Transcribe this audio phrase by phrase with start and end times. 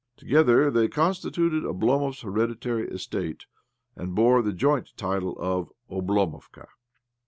[0.17, 3.45] Together they constituted Oblomov' s hereditary estate,
[3.95, 6.65] and bore the joint title of Oblomovka.